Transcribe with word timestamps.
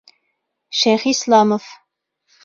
Шәйхисламов. 0.79 1.67